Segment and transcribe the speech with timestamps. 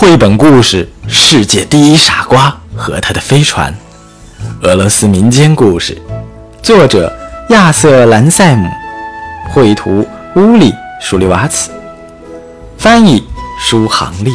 [0.00, 3.70] 绘本故事《世界第一傻瓜和他的飞船》，
[4.66, 6.00] 俄罗斯民间故事，
[6.62, 7.14] 作者
[7.50, 8.66] 亚瑟·兰塞姆，
[9.50, 10.72] 绘图乌里·
[11.02, 11.70] 舒利瓦茨，
[12.78, 13.22] 翻译
[13.60, 14.32] 舒航丽。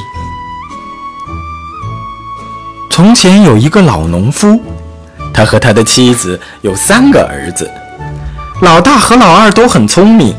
[2.91, 4.61] 从前有一个老农夫，
[5.33, 7.67] 他和他的妻子有三个儿子，
[8.61, 10.35] 老大和老二都很聪明，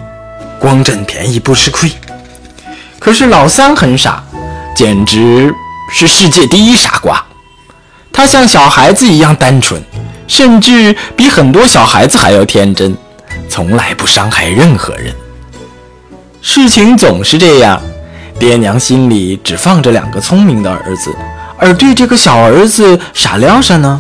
[0.61, 1.91] 光占便宜不吃亏。
[3.01, 4.23] 可是老三很傻。
[4.77, 5.51] 简直
[5.91, 7.25] 是世界第一傻瓜，
[8.13, 9.83] 他像小孩子一样单纯，
[10.29, 12.95] 甚至比很多小孩子还要天真，
[13.49, 15.15] 从来不伤害任何人。
[16.43, 17.81] 事情总是这样，
[18.39, 21.17] 爹娘心里只放着两个聪明的儿子，
[21.57, 23.99] 而对这个小儿子傻撩啥呢？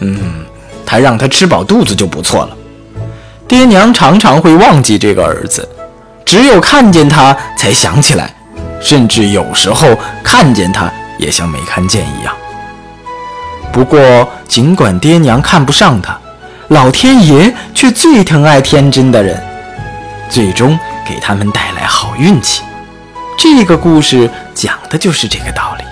[0.00, 0.46] 嗯，
[0.86, 2.56] 他让他吃饱肚子就不错了。
[3.46, 5.68] 爹娘常常会忘记这个儿子，
[6.24, 8.34] 只有看见他才想起来。
[8.84, 12.36] 甚至有时候看见他也像没看见一样。
[13.72, 16.16] 不过，尽管爹娘看不上他，
[16.68, 19.42] 老天爷却最疼爱天真的人，
[20.28, 22.62] 最终给他们带来好运气。
[23.38, 25.84] 这个故事讲的就是这个道理。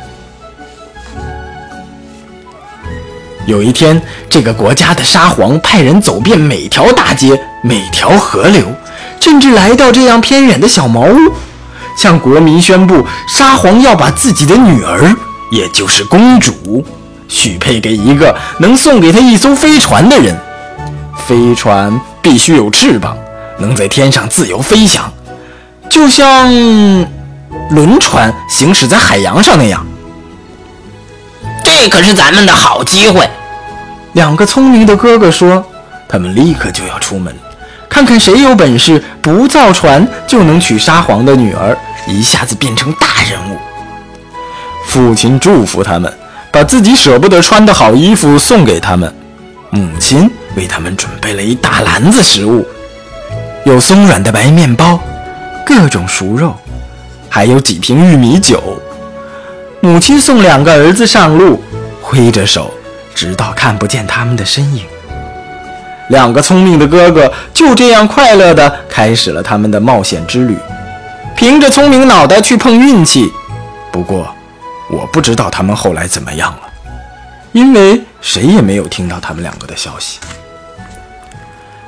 [3.47, 8.67] 有一天，这个国家的沙皇派人走遍每条大街、每条河流，
[9.19, 11.17] 甚至来到这样偏远的小茅屋。
[11.97, 15.15] 向国民宣布，沙皇要把自己的女儿，
[15.51, 16.85] 也就是公主，
[17.29, 20.37] 许配给一个能送给他一艘飞船的人。
[21.27, 23.17] 飞船必须有翅膀，
[23.59, 25.13] 能在天上自由飞翔，
[25.89, 26.51] 就像
[27.71, 29.87] 轮船行驶在海洋上那样。
[31.65, 33.29] 这可是咱们的好机会。
[34.15, 35.65] 两个聪明的哥哥说
[36.09, 37.35] ：“他们立刻就要出门。”
[37.93, 41.77] 看看谁有本事，不造船就能娶沙皇的女儿，
[42.09, 43.59] 一下子变成大人物。
[44.87, 46.11] 父亲祝福他们，
[46.51, 49.15] 把自己舍不得穿的好衣服送给他们。
[49.69, 52.67] 母亲为他们准备了一大篮子食物，
[53.67, 54.99] 有松软的白面包，
[55.65, 56.57] 各种熟肉，
[57.29, 58.81] 还有几瓶玉米酒。
[59.81, 61.63] 母亲送两个儿子上路，
[62.01, 62.73] 挥着手，
[63.15, 64.87] 直到看不见他们的身影。
[66.09, 70.57] 两个聪明的哥哥就这样快乐地开始了他们的冒险之旅，
[71.37, 73.33] 凭着聪明脑袋去碰运气。
[73.91, 74.35] 不过，
[74.91, 76.63] 我不知道他们后来怎么样了，
[77.53, 80.19] 因为谁也没有听到他们两个的消息。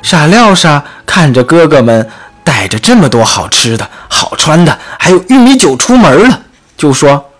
[0.03, 2.09] 傻料傻看着哥哥们
[2.43, 6.41] 带着这么多好吃的、好穿的，还有玉米酒出门了，
[6.77, 7.31] 就说：“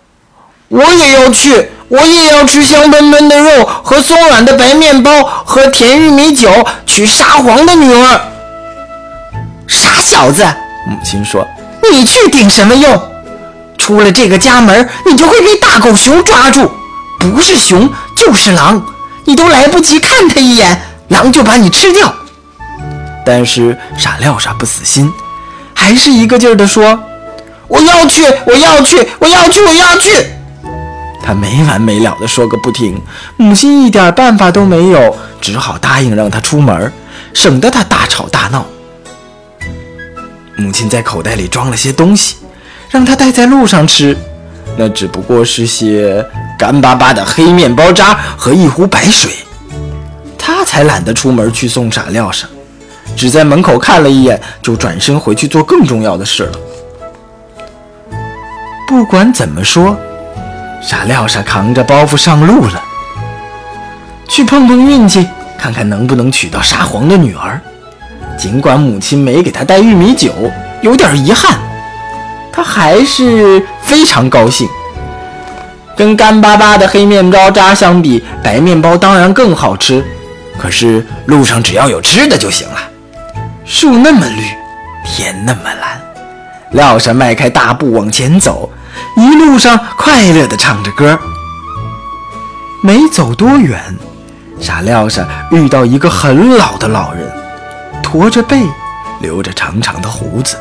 [0.69, 6.49] 我也要去。”我也要吃香喷喷的肉和松软的白面包，和甜玉米酒，
[6.85, 8.21] 娶沙皇的女儿。
[9.67, 10.43] 傻小子，
[10.87, 11.47] 母亲说
[11.91, 13.01] ：“你去顶什么用？
[13.77, 16.71] 出了这个家门，你就会被大狗熊抓住，
[17.19, 18.83] 不是熊就是狼，
[19.25, 22.11] 你都来不及看他一眼，狼就把你吃掉。”
[23.23, 25.11] 但是傻廖沙不死心，
[25.73, 26.99] 还是一个劲儿地说
[27.67, 30.11] ：“我要去，我要去，我要去，我要去。”
[31.25, 33.01] 他没完没了地说个不停，
[33.35, 36.93] 母亲一点办法都没有，只好答应让他出门，
[37.33, 38.63] 省得他大吵大闹。
[40.55, 42.35] 母亲在口袋里装了些东西，
[42.91, 44.15] 让他带在路上吃，
[44.77, 46.23] 那只不过是些
[46.59, 49.31] 干巴巴的黑面包渣和一壶白水。
[50.37, 52.47] 他才懒得出门去送傻料上，
[53.15, 56.59] 只在门口看了一眼，就转身回去做更重要的事了。
[58.87, 59.97] 不管怎么说。
[60.81, 62.81] 傻料傻扛着包袱上路了，
[64.27, 65.27] 去碰碰运气，
[65.57, 67.59] 看看能不能娶到沙皇的女儿。
[68.37, 70.31] 尽管母亲没给他带玉米酒，
[70.81, 71.57] 有点遗憾，
[72.51, 74.67] 他还是非常高兴。
[75.95, 80.03] 跟干巴巴的黑面包渣相比，白面包当然更好吃。
[80.57, 82.77] 可是路上只要有吃的就行了。
[83.63, 84.43] 树那么绿，
[85.05, 85.99] 天那么蓝，
[86.71, 88.69] 料傻迈开大步往前走。
[89.15, 91.17] 一路上快乐地唱着歌，
[92.81, 93.81] 没走多远，
[94.59, 97.31] 傻廖傻遇到一个很老的老人，
[98.03, 98.61] 驼着背，
[99.21, 100.57] 留着长长的胡子，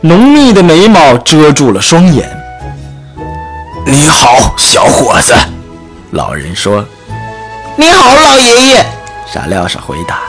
[0.00, 2.30] 浓密的眉毛遮住了双眼。
[3.84, 5.34] 你好，小伙子，
[6.12, 6.84] 老人说。
[7.76, 8.86] 你好，老爷爷，
[9.26, 10.20] 傻廖傻回答。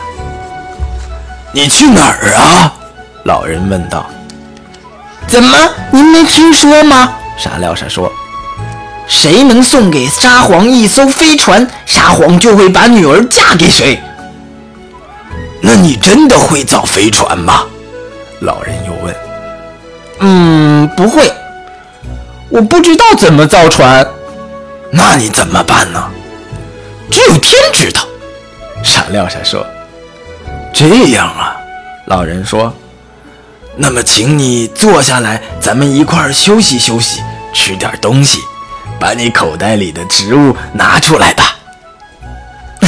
[1.54, 2.74] 你去哪儿啊？
[3.26, 4.06] 老人问道。
[5.28, 5.58] 怎么，
[5.92, 7.14] 您没听说吗？
[7.38, 8.12] 傻料傻说
[9.08, 14.02] ：“谁能送给沙皇一艘飞船，沙皇就会把女儿嫁给谁。”
[15.62, 17.64] 那你真的会造飞船吗？
[18.42, 19.16] 老人又问。
[20.20, 21.32] “嗯，不会。
[22.50, 24.06] 我不知道怎么造船。
[24.92, 26.10] 那你怎么办呢？
[27.12, 28.02] 只有天知道。
[28.84, 29.66] 傻料傻说
[30.74, 31.56] ：“这样啊。”
[32.08, 32.74] 老人说
[33.76, 37.22] ：“那么，请你坐下来，咱们一块儿休息休息，
[37.58, 38.40] 吃点东西。
[39.00, 41.56] 把你口袋里的植物拿出来吧。”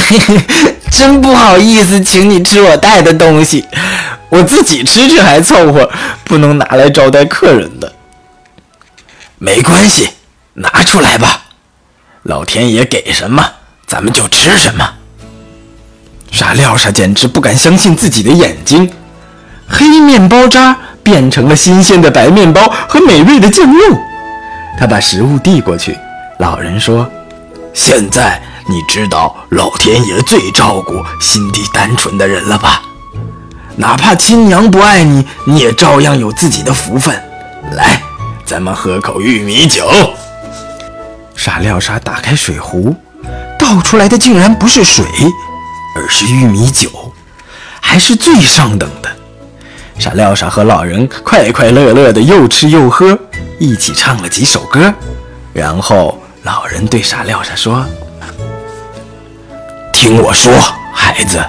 [0.90, 3.64] 真不好意思，请你吃我带的东西，
[4.28, 5.88] 我自己吃吃还凑合，
[6.24, 7.92] 不能拿来招待客人的。
[9.38, 10.08] 没关系，
[10.54, 11.42] 拿出来吧。
[12.24, 13.52] 老天爷给什么，
[13.86, 14.94] 咱们就吃什么。
[16.32, 18.92] 傻料傻简直不敢相信自己的眼睛，
[19.68, 23.96] 黑面包渣变成了新鲜的白面包和美味的酱肉。
[24.78, 25.96] 他把食物递过去，
[26.38, 27.08] 老人说
[27.74, 32.82] ：“现在你知道老天爷最照顾心地单纯的人了吧？
[33.76, 37.14] 哪怕亲娘不爱你，你也照样有自己的福分。
[37.72, 38.00] 来，
[38.44, 39.88] 咱们喝口玉米酒。”
[41.36, 42.94] 傻料沙打开水壶，
[43.58, 45.04] 倒出来的竟然不是水。
[45.96, 46.88] 而是玉米酒，
[47.80, 49.10] 还是最上等的。
[49.98, 53.18] 傻料沙和老人快快乐乐的又吃又喝，
[53.60, 54.92] 一起唱了几首歌。
[55.52, 57.84] 然后老人对傻廖沙说
[59.92, 60.50] ：“听我说，
[60.94, 61.44] 孩子，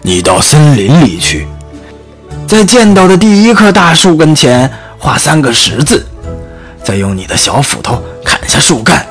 [0.00, 1.46] 你到森林里去，
[2.48, 6.06] 在见到的第一棵大树跟前画三个十字，
[6.82, 9.04] 再用你的小斧头砍下树干，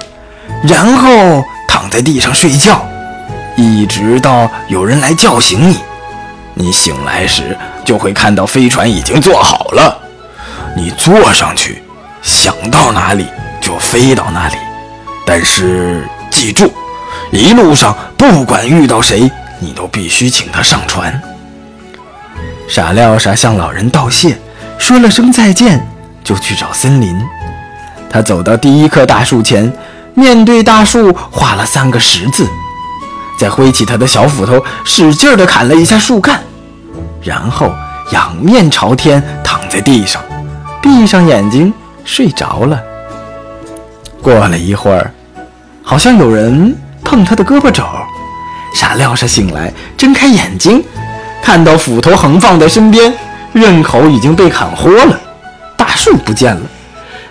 [0.63, 2.83] 然后躺在地上睡觉。”
[3.57, 5.77] 一直到有人来叫醒你，
[6.55, 9.97] 你醒来时就会看到飞船已经做好了。
[10.75, 11.81] 你坐上去，
[12.25, 13.27] 想到哪里
[13.61, 14.55] 就飞到哪里。
[15.27, 16.73] 但是记住，
[17.31, 21.21] 一路上不管遇到谁，你都必须请他上船。
[22.67, 24.35] 傻廖傻向老人道谢，
[24.79, 25.87] 说了声再见，
[26.23, 27.15] 就去找森林。
[28.09, 29.71] 他走到第一棵大树前，
[30.15, 32.49] 面对大树画了三个十字。
[33.37, 36.41] 再挥起他的小斧头，使劲地砍了一下树干，
[37.21, 37.71] 然后
[38.13, 40.23] 仰面朝天躺在地上，
[40.81, 41.71] 闭上眼睛
[42.05, 42.81] 睡着了。
[44.21, 45.11] 过了一会儿，
[45.83, 46.73] 好像有人
[47.03, 47.83] 碰他的胳膊肘，
[48.73, 50.81] 傻料傻醒来，睁开眼睛，
[51.43, 53.13] 看到斧头横放在身边，
[53.51, 55.19] 刃口已经被砍豁了，
[55.75, 56.61] 大树不见了，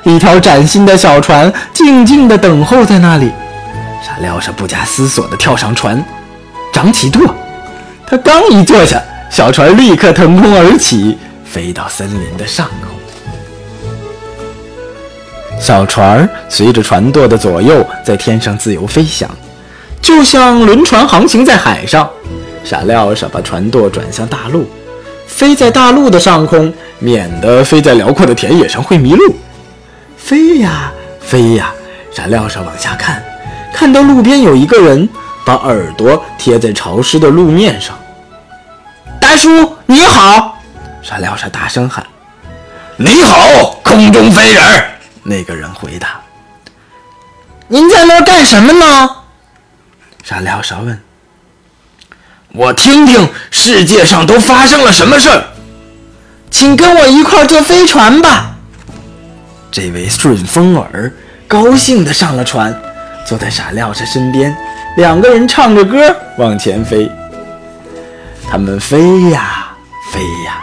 [0.03, 3.32] 一条崭新的小船静静地等候在那里。
[4.06, 6.05] 傻料傻不假思索地跳上船，
[6.73, 7.35] 长起舵。
[8.06, 12.94] 他刚一坐下，小船立刻腾空而起，飞到森林的上空。
[15.64, 19.26] 小船随着船舵的左右，在天上自由飞翔，
[20.02, 22.06] 就像轮船航行在海上。
[22.62, 24.69] 傻料傻把船舵转向大陆，
[25.26, 29.34] 飞在大陆的上空，免得飞在辽阔的田野上会迷路。
[30.19, 31.72] 飞呀飞呀，
[32.12, 33.25] 傻料傻往下看。
[33.72, 35.08] 看到路边有一个人
[35.46, 37.99] 把耳朵贴在潮湿的路面上。
[39.19, 40.58] 大叔你好，
[41.00, 42.06] 傻料傻大声喊
[42.99, 44.62] ：“你好，空中飞人！”
[45.25, 46.21] 那个人回答
[47.67, 49.11] ：“您在那儿干什么呢？”
[50.23, 51.03] 傻料傻问
[52.55, 55.44] ：“我听听世界上都发生了什么事儿，
[56.50, 58.55] 请跟我一块坐飞船吧。”
[59.73, 61.12] 这位顺风耳
[61.49, 62.78] 高兴地上了船。
[63.26, 64.54] 坐在傻料的身边，
[64.99, 67.11] 两个人唱着歌往前飞。
[68.50, 69.75] 他们飞呀
[70.12, 70.62] 飞呀，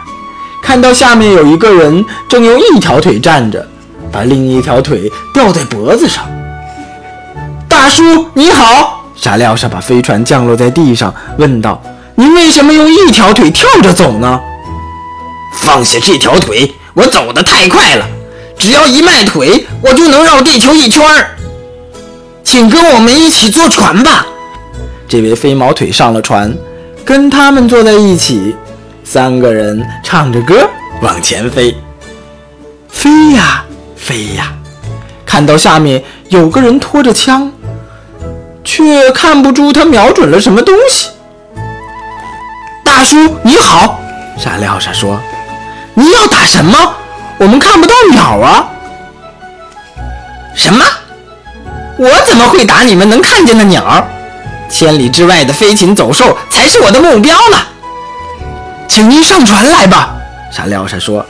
[0.62, 3.68] 看到下面有一个人正用一条腿站着，
[4.12, 6.24] 把另一条腿吊在脖子上。
[7.68, 9.04] 大叔你好！
[9.16, 11.80] 傻廖沙把飞船降落在地上，问道
[12.16, 14.40] ：“您为什么用一条腿跳着走呢？”
[15.54, 18.06] 放下这条腿，我走得太快了，
[18.58, 21.30] 只要一迈腿，我就能绕地球一圈儿。
[22.42, 24.26] 请跟我们一起坐船吧。
[25.06, 26.52] 这位飞毛腿上了船，
[27.04, 28.56] 跟他们坐在一起，
[29.04, 30.68] 三个人唱着歌
[31.00, 31.76] 往前飞。
[32.88, 33.64] 飞呀
[34.02, 34.52] 飞呀，
[35.24, 37.52] 看到下面有个人拖着枪，
[38.64, 41.10] 却看不出他瞄准了什么东西。
[42.84, 44.00] 大叔你好，
[44.36, 45.20] 傻料傻说
[45.94, 46.76] ：“你要打什么？
[47.38, 48.68] 我们看不到鸟啊。”
[50.52, 50.84] 什么？
[51.96, 54.04] 我怎么会打你们能看见的鸟？
[54.68, 57.56] 千里之外的飞禽走兽才是我的目标呢！
[58.88, 60.16] 请您上船来吧，
[60.50, 61.24] 傻料傻说。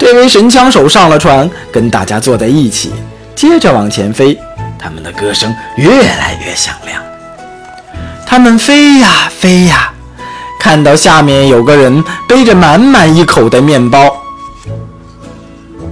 [0.00, 2.90] 这位神枪手上了船，跟大家坐在一起，
[3.36, 4.36] 接着往前飞。
[4.78, 7.02] 他们的歌声越来越响亮。
[8.26, 9.92] 他们飞呀飞呀，
[10.58, 14.10] 看到下面有个人背着满满一口的面包。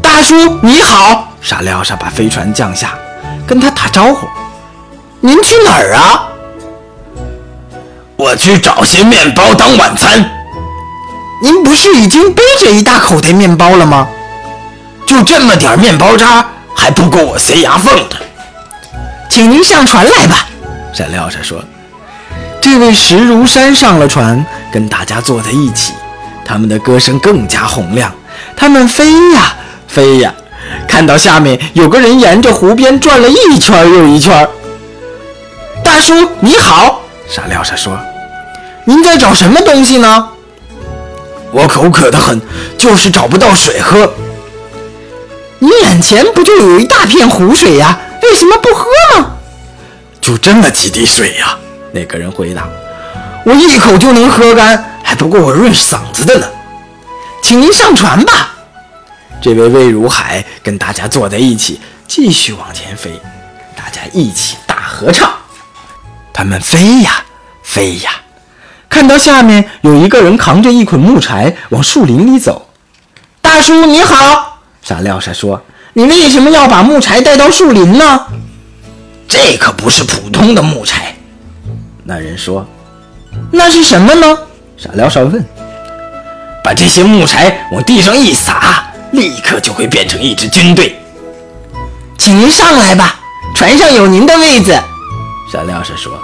[0.00, 1.28] 大叔你好。
[1.42, 2.94] 沙廖沙把飞船降下，
[3.46, 4.26] 跟他打招呼
[5.20, 6.28] ：“您去哪儿啊
[8.16, 10.24] ？”“我去找些面包当晚餐。
[11.40, 14.08] ”“您不是已经背着一大口袋面包了吗
[15.06, 18.16] ？”“就这么点面包渣，还不够我塞牙缝的。
[19.30, 20.46] ”“请您上船来吧。”
[20.92, 21.62] 傻廖沙说。
[22.60, 25.94] 这位石如山上了船，跟大家坐在一起，
[26.44, 28.12] 他们的歌声更加洪亮。
[28.56, 29.54] 他们飞呀
[29.86, 30.34] 飞呀，
[30.86, 34.46] 看到下面有个人沿着湖边转了一圈又一圈。
[35.84, 37.96] 大叔你好，傻廖沙说
[38.84, 40.28] ：“您在找什么东西呢
[41.52, 42.40] ？”“我口渴得很，
[42.76, 44.12] 就是找不到水喝。
[45.60, 47.98] ”“你眼前不就有一大片湖水呀？
[48.22, 48.86] 为什么不喝
[49.16, 49.30] 呢
[50.20, 51.56] ？”“就这么几滴水呀。”
[51.92, 52.68] 那个人回答
[53.44, 56.46] ：“我一口就能喝干，还不够我润嗓子的呢。”
[57.42, 58.54] 请您上船吧。
[59.40, 63.10] 这位魏如海跟大家坐在一起，继续往前飞，
[63.74, 65.32] 大家一起大合唱。
[66.32, 67.24] 他们飞呀
[67.62, 68.10] 飞呀，
[68.98, 72.68] 看到下面有一个人扛着一捆木柴往树林里走。
[73.40, 75.62] 大叔你好，傻廖沙说
[75.94, 78.26] ：“你为什么要把木柴带到树林呢？”
[79.28, 81.14] 这可不是普通的木柴。
[82.02, 82.66] 那人说
[83.52, 84.36] ：“那是什么呢？”
[84.76, 85.46] 傻廖沙问。
[86.64, 91.00] 把这些木柴往地上一撒，立刻就会变成一支军队。
[92.18, 93.20] 请您上来吧，
[93.54, 94.76] 船上有您的位子。”
[95.52, 96.20] 傻廖沙说。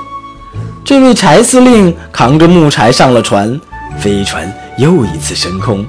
[0.85, 3.59] 这位柴司令扛着木柴上了船，
[3.99, 5.83] 飞船又一次升空，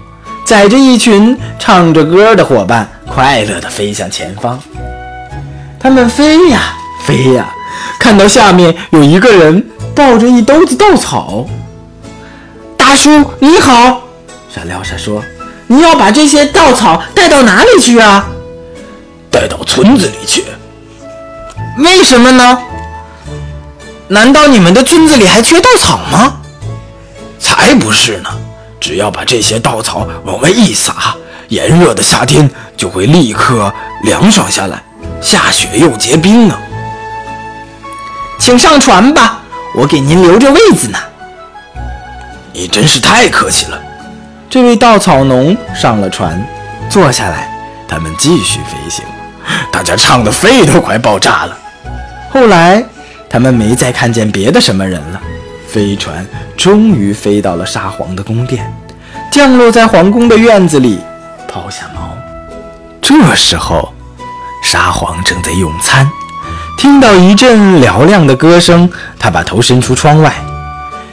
[0.45, 4.57] 载着一群唱着歌的伙伴，快乐地飞向前方。
[5.77, 7.53] 他们飞呀飞呀，
[7.99, 9.61] 看到下面有一个人
[9.93, 11.45] 抱着一兜子稻草。
[12.77, 14.01] 大叔你好。
[14.49, 15.21] 沙廖沙说
[15.67, 18.25] ：“你要把这些稻草带到哪里去啊？
[19.29, 20.45] 带到村子里去。
[21.79, 22.57] 为什么呢？
[24.07, 26.37] 难道你们的村子里还缺稻草吗？
[27.39, 28.29] 才不是呢！
[28.79, 31.15] 只要把这些稻草往外一撒，
[31.47, 34.83] 炎热的夏天就会立刻凉爽下来，
[35.21, 36.55] 下雪又结冰呢。
[38.37, 39.39] 请上船吧，
[39.73, 40.99] 我给您留着位子呢。
[42.53, 43.79] 你真是太客气了。”
[44.49, 46.45] 这位稻草农上了船，
[46.89, 47.49] 坐下来，
[47.87, 49.03] 他们继续飞行。
[49.71, 51.57] 大家唱的肺都快爆炸了。
[52.31, 52.83] 后来，
[53.35, 55.21] 他们没再看见别的什么人了。
[55.67, 56.25] 飞船
[56.55, 58.73] 终于飞到了沙皇的宫殿，
[59.29, 61.01] 降落在皇宫的院子里，
[61.45, 62.15] 抛下锚。
[63.01, 63.93] 这时候，
[64.63, 66.09] 沙皇正在用餐，
[66.77, 68.89] 听到一阵嘹亮的歌声，
[69.19, 70.33] 他把头伸出窗外，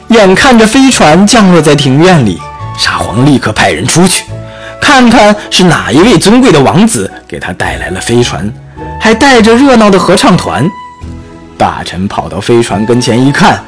[0.07, 2.41] 眼看着飞船降落在庭院里。
[2.77, 4.23] 沙皇立刻派人出去，
[4.79, 8.49] 看看是哪一位尊贵的王子给他带来了飞船，
[8.97, 10.65] 还带着热闹的合唱团。
[11.57, 13.63] 大臣跑到飞船跟前一看，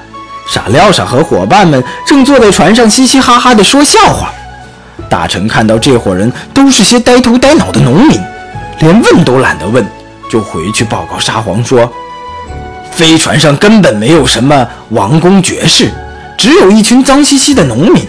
[0.48, 4.32] 傻廖沙和伙伴们正坐在船上嘻嘻哈哈地说笑话。
[5.10, 8.20] 大臣看到这伙人都是些呆头呆脑的农民，
[8.80, 9.86] 连问都懒得问，
[10.30, 11.92] 就回去报告沙皇说：
[12.92, 15.92] 飞船上根本没有什么王公爵士，
[16.38, 18.06] 只有一群脏兮兮的农民。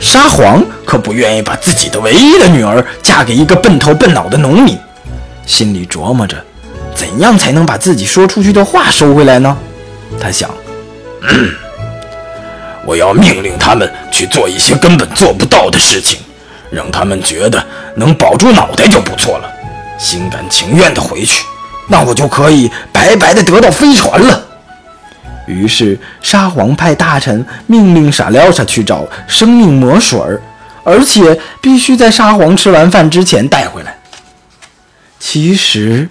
[0.00, 4.78] 沙皇可不愿意把自己的唯一的女儿嫁给一个笨头笨脑的农民，
[5.46, 6.36] 心里琢磨着，
[6.96, 9.56] 怎样才能把自己说出去的话收回来呢？
[10.20, 10.50] 他想，
[11.28, 11.50] 嗯
[12.86, 16.18] 我要命令他们去做一些根本做不到的事情，
[16.70, 17.64] 让他们觉得
[17.96, 19.52] 能保住脑袋就不错了，
[19.98, 21.44] 心甘情愿地回去，
[21.88, 24.42] 那我就可以白白的得到飞船了。
[25.46, 30.40] 于是，沙皇派大臣命令傻廖沙去找生命魔水儿，
[30.82, 33.96] 而且必须在沙皇吃完饭之前带回来。
[35.18, 36.08] 其实，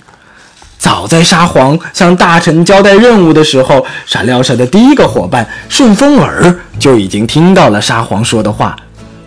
[0.85, 8.75] 早在沙皇向大臣交代任务的时候，傻廖沙的第一个伙伴顺风耳就已经听到了沙皇说的话，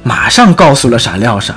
[0.04, 1.52] 马上告诉了傻廖沙。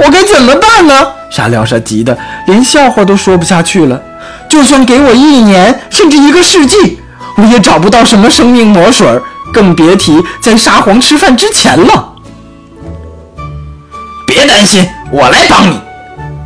[0.00, 0.92] 我该怎么办呢？
[1.30, 4.02] 傻廖沙急得连笑话都说不下去了。
[4.48, 6.98] 就算给我一年，甚至一个世纪。
[7.36, 9.06] 我也找不到什么生命魔水，
[9.52, 12.14] 更别提在沙皇吃饭之前了。
[14.26, 15.80] 别担心，我来帮你。”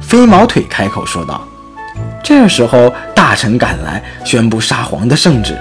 [0.07, 1.41] 飞毛腿开口说道。
[2.23, 5.59] 这时候，大臣赶来，宣布沙皇的圣旨：“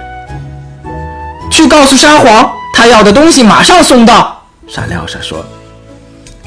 [1.50, 5.44] 去告诉沙皇，他要的东西马上送到。”沙廖沙说。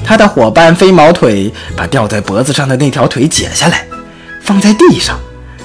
[0.04, 3.84] 他的伙伴飞毛腿把吊在脖子上的那条腿解下来，
[4.42, 5.18] 放在地上，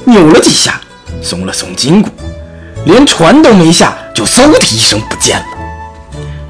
[0.06, 0.80] 扭了几下，
[1.22, 2.10] 松了松筋骨。
[2.86, 5.46] 连船都没下，就嗖的一声不见了。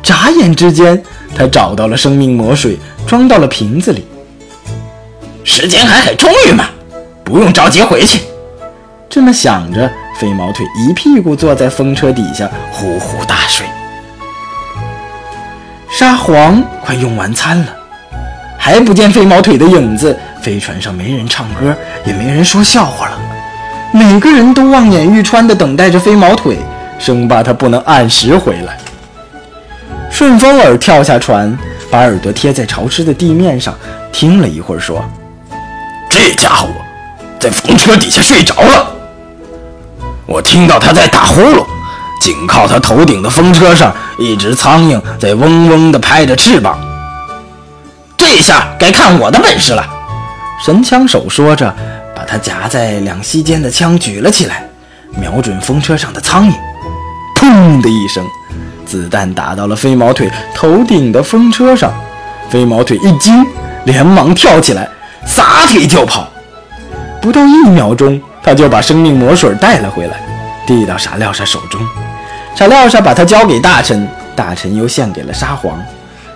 [0.02, 1.02] 眨眼之间，
[1.36, 4.08] 他找到了生命魔水，装到了瓶子里。
[5.44, 6.70] 时间还很充裕嘛，
[7.32, 8.24] 不用着急回去。
[9.10, 13.66] 这么想着，飞毛腿一屁股坐在风车底下呼呼大睡。
[15.90, 17.68] 沙皇快用完餐了，
[18.58, 20.18] 还不见飞毛腿的影子。
[20.42, 21.74] 飞船上没人唱歌，
[22.04, 23.18] 也没人说笑话了，
[23.94, 26.58] 每个人都望眼欲穿地等待着飞毛腿，
[27.00, 28.78] 生怕他不能按时回来。
[30.10, 31.58] 顺风耳跳下船，
[31.90, 33.74] 把耳朵贴在潮湿的地面上，
[34.12, 35.06] 听了一会儿，说
[36.10, 36.68] ：“这家伙
[37.42, 38.94] 在风车底下睡着了，
[40.28, 41.66] 我听到他在打呼噜。
[42.20, 46.80] 紧靠他头顶的风车上，一只苍蝇在嗡嗡地拍着翅膀。
[48.16, 49.84] 这下该看我的本事了。”
[50.64, 51.76] 神枪手说着，
[52.16, 54.64] 把他夹在两膝间的枪举了起来，
[55.20, 56.54] 瞄准风车上的苍蝇。
[57.36, 58.24] 砰的一声，
[58.86, 61.92] 子弹打到了飞毛腿头顶的风车上。
[62.52, 63.44] 飞毛腿一惊，
[63.86, 64.88] 连忙跳起来，
[65.26, 66.30] 撒腿就跑。
[67.22, 70.20] 不到一秒钟，他就把生命魔水带了回来，
[70.66, 71.80] 递到傻廖沙手中。
[72.56, 75.80] 傻廖沙把它交给大臣，大臣又献给了沙皇。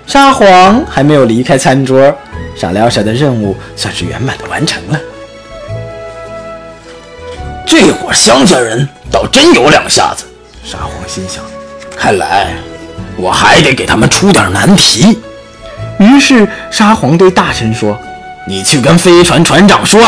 [0.06, 2.16] 沙皇还没有离开餐桌。
[2.56, 5.00] 傻廖沙的任务算是圆满的完成了。
[7.66, 10.24] 这伙乡下人倒真有两下子，
[10.64, 11.44] 沙皇心想。
[11.98, 12.54] 看来
[13.18, 15.20] 我还得给他们出点难题。
[15.98, 17.98] 于是沙皇对大臣说
[18.48, 20.00] ：“你去跟飞船船长说，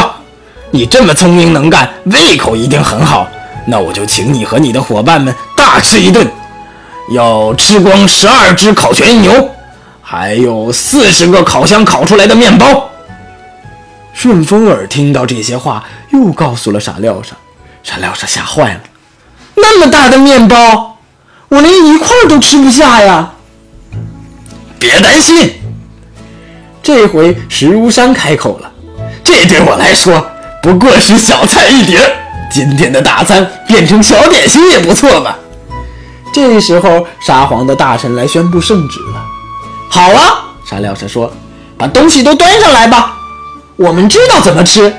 [0.71, 3.27] 你这么聪明能干，胃口一定很好。
[3.65, 6.25] 那我就请你和你的伙伴们大吃一顿，
[7.11, 9.49] 要吃光十二只烤全牛。”
[10.01, 12.89] 还有四十个烤箱烤出来的面包。
[14.13, 17.35] 顺风耳听到这些话，又告诉了傻廖沙。
[17.83, 18.79] 傻廖沙吓坏了，
[19.55, 20.97] 那么大的面包，
[21.49, 23.33] 我连一块都吃不下呀！
[24.79, 25.53] 别担心，
[26.81, 28.71] 这回石如山开口了，
[29.23, 30.25] 这对我来说
[30.61, 31.99] 不过是小菜一碟。
[32.49, 35.35] 今天的大餐变成小点心也不错嘛。
[36.33, 39.25] 这时候，沙皇的大臣来宣布圣旨了。
[39.89, 41.31] 好了，沙廖沙说
[41.77, 43.17] ：“把东西都端上来吧，
[43.75, 44.93] 我们知道怎么吃。”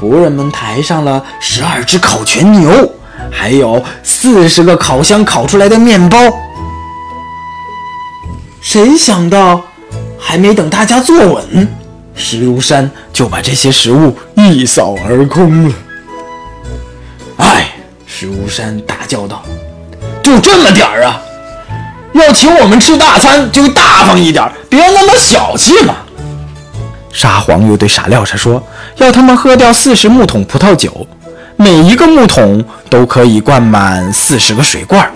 [0.00, 2.90] 仆人们抬上了十二只烤全牛，
[3.30, 6.18] 还有四十个烤箱烤出来的面包。
[8.60, 9.62] 谁想到，
[10.18, 11.68] 还没等大家坐稳，
[12.20, 15.74] 石如山就把这些食物一扫而空了。
[17.38, 17.70] 哎，
[18.06, 19.42] 石如山大叫道
[20.22, 21.18] ：“就这么点儿啊！”
[22.12, 25.94] 要请我们吃大餐，就大方一点，别那么小气嘛。
[27.10, 28.62] 沙皇又对傻廖沙说
[28.98, 31.06] ：“要他们喝掉四十木桶葡萄酒，
[31.56, 35.10] 每一个木桶都可以灌满四十个水罐。”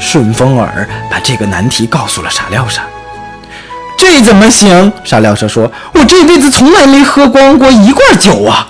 [0.00, 2.82] 顺风耳把这个难题告诉了傻廖沙。
[3.96, 4.92] 这怎么行？
[5.04, 8.66] 沙廖沙说：“我这辈子从来没喝光过一罐酒啊！”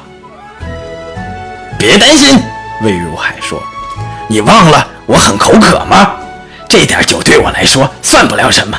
[1.79, 2.41] 别担心，
[2.83, 3.61] 魏如海说
[4.29, 6.13] ：“你忘了我很口渴吗？”
[6.69, 8.79] 这点酒对我来说算不了什么。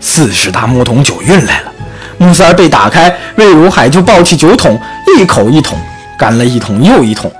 [0.00, 1.72] 四十大木桶酒运来了，
[2.18, 4.80] 木塞被打开，魏如海就抱起酒桶，
[5.16, 5.78] 一口一桶，
[6.18, 7.32] 干了一桶又一桶，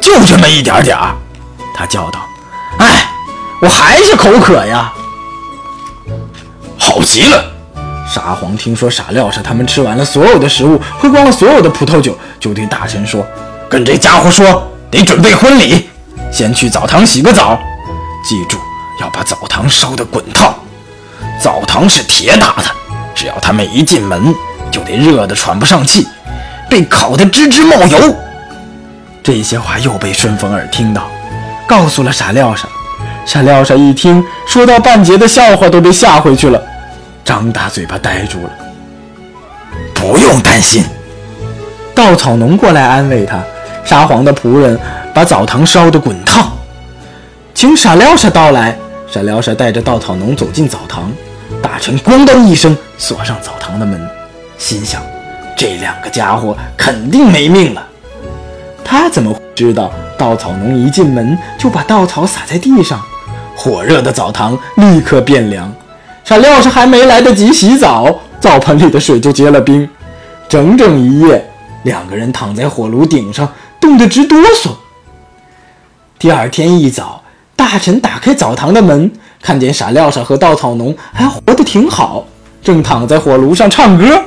[0.00, 1.14] 就这么一点点儿。
[1.74, 2.20] 他叫道
[2.78, 3.08] ：“哎，
[3.60, 4.92] 我还是口渴呀！”
[6.98, 7.44] 好极了。
[8.12, 13.24] 沙皇听说傻廖沙他们吃完了所有的食物，喝光了所有的葡萄酒，就对大臣说
[13.70, 15.88] ：“跟这家伙说，得准备婚礼，
[16.32, 17.56] 先去澡堂洗个澡。”
[18.28, 18.58] 记住，
[19.00, 20.52] 要把澡堂烧得滚烫。
[21.40, 22.64] 澡堂是铁打的，
[23.14, 24.34] 只要他们一进门，
[24.72, 26.08] 就得热得喘不上气，
[26.68, 28.16] 被烤得吱吱冒油。
[29.22, 31.08] 这些话又被顺风耳听到，
[31.68, 32.66] 告诉了傻廖沙。
[33.24, 36.60] 傻廖沙一听，说到半截的笑话都被吓回去了，
[37.28, 38.50] 张大嘴巴呆住了。
[39.94, 40.82] 不用担心，
[41.94, 43.38] 稻草农过来安慰他。
[43.84, 44.80] 沙皇的仆人
[45.12, 46.50] 把澡堂烧得滚烫。
[47.52, 48.74] 请傻廖沙到来。
[49.06, 51.12] 傻廖沙带着稻草农走进澡堂，
[51.62, 54.00] 大臣咣当一声锁上澡堂的门，
[54.56, 55.02] 心想：
[55.54, 57.86] 这两个家伙肯定没命了。
[58.82, 63.02] 他怎么知道稻草农一进门就把稻草撒在地上，
[63.54, 65.70] 火热的澡堂立刻变凉。
[66.28, 69.88] 傻廖是还没来得及洗澡，澡盆里的水就结了冰。
[70.46, 71.42] 整整一夜，
[71.84, 73.48] 两个人躺在火炉顶上，
[73.80, 74.68] 冻得直哆嗦。
[76.18, 77.22] 第二天一早。
[77.56, 79.10] 大臣打开澡堂的门，
[79.40, 82.26] 看见傻廖沙和稻草农还活得挺好，
[82.62, 84.22] 正躺在火炉上唱歌。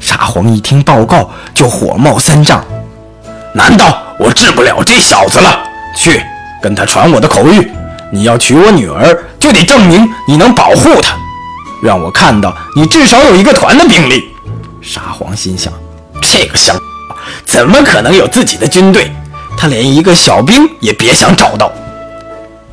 [0.00, 2.64] 沙皇一听报告，就火冒三丈
[3.52, 5.58] ：“难道我治不了这小子了？
[5.96, 6.22] 去
[6.62, 7.68] 跟他传我的口谕，
[8.12, 11.16] 你要娶我女儿，就得证明你能保护她，
[11.82, 14.34] 让我看到你至少有一个团的兵力。”
[14.82, 15.72] 沙皇心想：
[16.22, 16.76] 这个乡
[17.44, 19.12] 怎么可能有自己的军队？
[19.58, 21.70] 他连一个小兵也别想找到。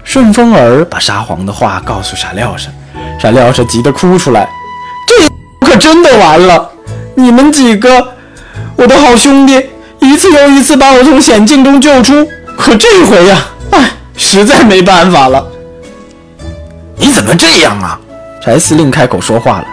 [0.05, 2.69] 顺风耳把沙皇的话告诉傻料沙，
[3.21, 4.47] 傻料沙急得哭出来
[5.05, 6.71] ：“这可真的完了！
[7.15, 8.13] 你们几个，
[8.77, 9.61] 我的好兄弟，
[9.99, 12.25] 一次又一次把我从险境中救出，
[12.57, 13.45] 可这回呀，
[14.17, 15.45] 实在没办法了。”
[16.99, 17.97] 你怎么这样啊？
[18.43, 19.65] 柴司令开口说话了：“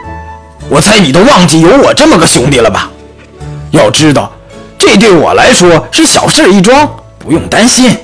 [0.69, 2.91] 我猜你都忘记有我这么个兄弟了吧？
[3.71, 4.31] 要知道，
[4.79, 7.97] 这对我来说是小事一桩，不用担心。”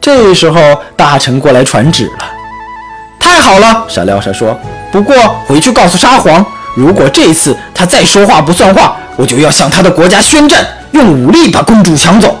[0.00, 2.24] 这时候，大臣过来传旨了。
[3.18, 4.58] 太好了，傻廖沙说。
[4.92, 5.16] 不过
[5.46, 6.44] 回去告诉沙皇，
[6.74, 12.36] 如果这次他再说话不算话，我就要向他的国家宣战，用武力把公主抢走。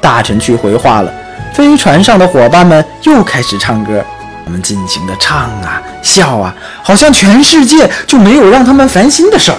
[0.00, 1.12] 大臣去回话了。
[1.54, 4.04] 飞船上的伙伴们又开始唱歌，
[4.44, 9.58] 他们尽情地唱啊笑啊，好像全世界就没有让他们烦心的事儿。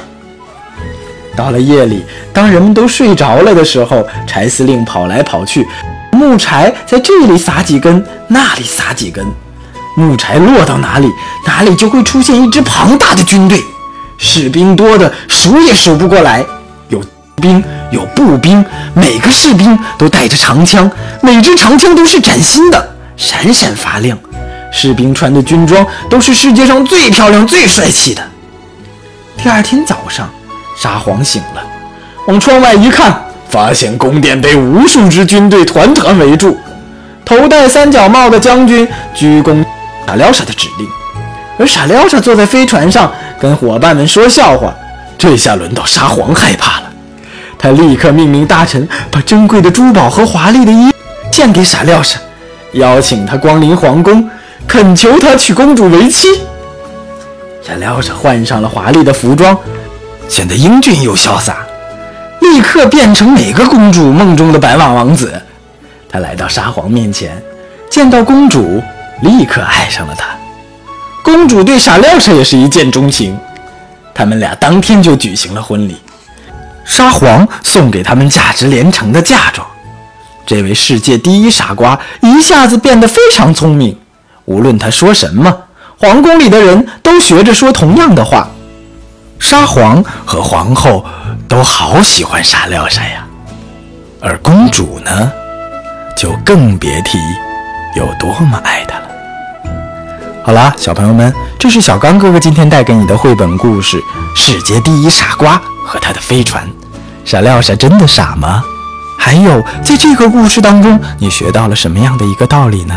[1.38, 2.04] 到了夜里，
[2.34, 5.66] 当人们都睡着了的时候，柴司令跑来跑去。
[6.12, 9.26] 木柴在这里撒几根，那里撒几根，
[9.96, 11.10] 木柴落到哪里，
[11.46, 13.62] 哪里就会出现一支庞大的军队，
[14.18, 16.44] 士兵多的数也数不过来，
[17.42, 20.90] 兵有步兵，每个士兵都带着长枪，
[21.22, 24.18] 每支长枪都是崭新的，闪闪发亮。
[24.72, 28.22] 士兵穿的军装都是世界上最漂亮、最帅气的。
[29.38, 30.30] 第二天早上，
[30.78, 31.64] 沙皇醒了，
[32.28, 33.22] 往窗外一看。
[33.48, 36.58] 发现宫殿被无数支军队团团围住，
[37.24, 39.64] 头戴三角帽的将军鞠躬
[40.06, 40.86] 傻廖沙的指令，
[41.58, 44.74] 而傻廖沙坐在飞船上跟伙伴们说笑话。
[45.18, 46.85] 这下轮到沙皇害怕了，
[47.66, 50.94] 他立刻命令大臣把珍贵的珠宝和华丽的衣
[51.32, 52.20] 献给傻廖沙，
[52.74, 54.30] 邀请他光临皇宫，
[54.68, 56.28] 恳求他娶公主为妻。
[57.64, 59.58] 傻廖沙换上了华丽的服装，
[60.30, 61.66] 显得英俊又潇洒。
[62.40, 65.34] 立刻变成每个公主梦中的白马王子。
[66.08, 67.42] 他来到沙皇面前，
[67.90, 68.80] 见到公主，
[69.24, 70.28] 立刻爱上了她。
[71.24, 73.36] 公主对傻廖沙也是一见钟情，
[74.14, 75.98] 他们俩当天就举行了婚礼。
[76.86, 79.68] 沙皇送给他们价值连城的嫁妆。
[80.46, 84.00] 这位世界第一傻瓜一下子变得非常聪明，
[84.46, 85.54] 无论他说什么，
[85.98, 88.48] 皇宫里的人都学着说同样的话。
[89.40, 91.06] 沙皇和皇后。
[91.48, 93.24] 都好喜欢沙料沙呀，
[94.20, 95.32] 而公主呢，
[96.18, 97.20] 就更别提
[97.96, 99.05] 有多么爱他了。
[100.46, 103.98] 好啦，小朋友们，这是小刚哥哥今天带给你的绘本故事
[104.36, 106.64] 《世界第一傻瓜和他的飞船》。
[107.26, 108.64] 傻料傻真的傻吗？
[109.18, 112.94] 还有，在这个故事当中，你学到了什么样的一个道理呢？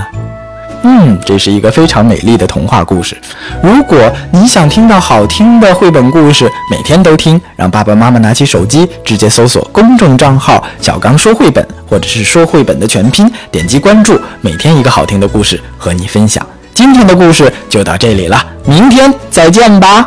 [0.82, 3.16] 嗯，这是一个非常美丽的童话故事。
[3.62, 3.98] 如果
[4.30, 16.46] 你想听到好听的绘本故事，每天都听，让爸爸妈妈拿起手机，直接搜索公众账号“小刚说绘本”或者是“说绘本”的全拼，点击关注，每天一个好听的故事和你分享。
[16.78, 20.06] 今天的故事就到这里了，明天再见吧。